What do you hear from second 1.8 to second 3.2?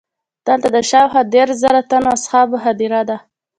تنو اصحابو هدیره ده.